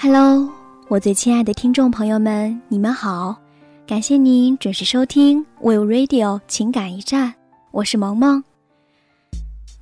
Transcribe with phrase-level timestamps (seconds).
[0.00, 0.48] Hello，
[0.86, 3.36] 我最亲爱的听众朋友们，你们好！
[3.84, 7.34] 感谢您准时收听 Will Radio 情感驿站，
[7.72, 8.40] 我是萌萌。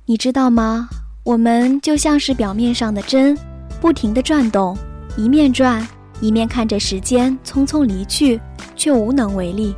[0.07, 0.89] 你知道吗？
[1.23, 3.37] 我们就像是表面上的针，
[3.79, 4.75] 不停地转动，
[5.17, 5.87] 一面转，
[6.19, 8.41] 一面看着时间匆匆离去，
[8.75, 9.75] 却无能为力。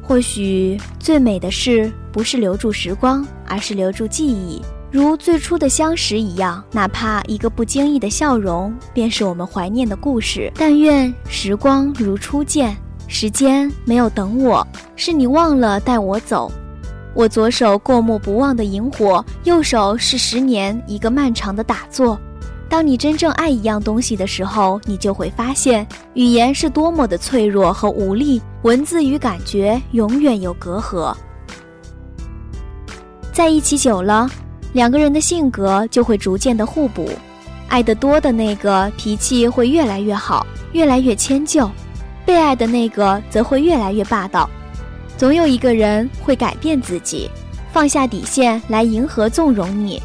[0.00, 4.62] 或许最美的事，不是留住时光，而是留住记忆。
[4.90, 10.50] 如最初的相识一样，哪怕一个不经意的笑容，便是我们怀念的故事。
[10.56, 12.74] 但愿时光如初见，
[13.06, 14.66] 时间没有等我，
[14.96, 16.50] 是你忘了带我走。
[17.14, 22.18] 我左手过目不忘的萤火，右手是十年一个漫长的打坐。
[22.66, 31.14] 当你真正爱一样东西的时候，你就会发现，语言是多么的脆弱和无力，文字与感觉永远有隔阂。
[33.34, 34.26] 在一起久了。
[34.72, 37.10] 两个人的性格就会逐渐的互补，
[37.68, 41.68] 爱得多的那个脾气会越来越好，越来越迁就；
[42.26, 44.48] 被爱的那个则会越来越霸道。
[45.16, 47.30] 总有一个人会改变自己，
[47.72, 50.00] 放下底线来迎合纵容你，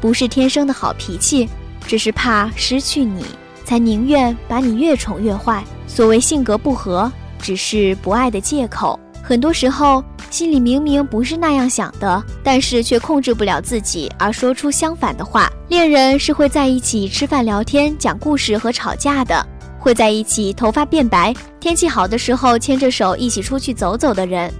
[0.00, 1.48] 不是天生的好脾气，
[1.86, 3.24] 只是怕失去你，
[3.64, 5.62] 才宁愿把你越宠越坏。
[5.86, 8.98] 所谓性格不合，只是不爱的借口。
[9.28, 10.02] 很多时候。
[10.30, 15.50] 心里明明不是那样想的，但是却控制不了自己而说出相反的话。
[15.68, 19.46] 恋人是会在一起吃饭、聊天、讲故事和吵架的，
[19.78, 24.52] 会在一起头发变白，天气好的时候牵着手一起出去走走的人。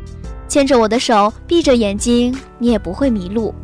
[0.49, 3.55] 牵着我的手，闭着眼睛，你也不会迷路。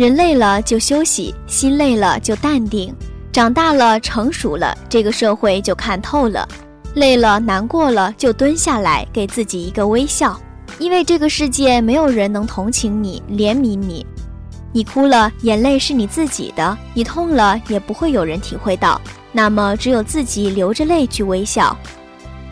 [0.00, 2.90] 人累了就休息，心累了就淡定，
[3.30, 6.48] 长大了成熟了，这个社会就看透了。
[6.94, 10.40] 累了难过了就蹲下来，给自己一个微笑，
[10.78, 14.06] 因为这个世界没有人能同情你、怜悯你。
[14.72, 18.98] 你哭了，眼泪是你自己的；你痛了，也不会有人体会到。
[19.32, 21.76] 那么，只有自己流着泪去微笑。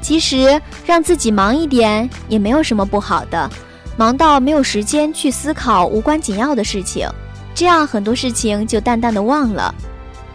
[0.02, 3.50] 其实，让自己忙一点也没有什么不好的，
[3.96, 7.08] 忙到没有时间去思考无关紧要的事情。
[7.58, 9.74] 这样很多事情就淡淡的忘了。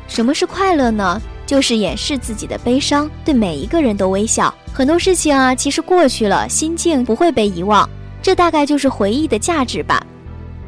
[0.10, 1.22] 什么是快乐呢？
[1.46, 4.54] 就是掩饰自己的悲伤，对每一个人都微笑。
[4.74, 7.90] 很多事情啊，其实过去了，心境不会被遗忘。
[8.22, 10.06] 这大概就是回忆的价值吧。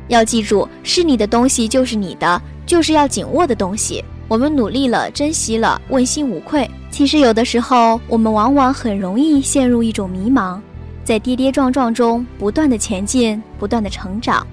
[0.07, 4.01] 要记住，是你的东西就是你的，就是要紧握的东西。
[4.29, 6.71] 我们努力了，珍惜了，问心无愧。
[6.89, 10.57] 其实有的时候，我们往往很容易陷入一种迷茫，
[11.03, 14.47] 在跌跌撞撞中不断的前进，不断的成长。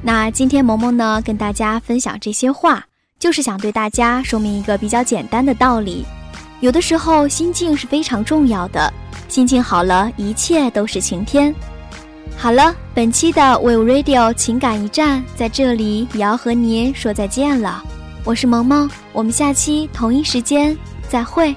[0.00, 2.84] 那今天萌萌呢，跟大家分享这些话，
[3.18, 6.04] 就是想对大家说明一个比较简单的道理：
[6.60, 8.92] 有的时候心境是非常重要的，
[9.28, 11.54] 心情好了，一切都是晴天。
[12.36, 17.82] 好了，本期的 Will Radio 情感驿站在这里也要和您说再见了，
[18.22, 20.76] 我是萌萌，我们下期同一时间
[21.08, 21.54] 再会。